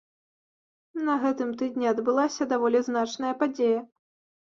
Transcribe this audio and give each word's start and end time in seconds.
На 1.09 1.17
гэтым 1.27 1.53
тыдні 1.61 1.91
адбылася 1.93 2.51
даволі 2.57 2.85
значная 2.91 3.33
падзея. 3.47 3.89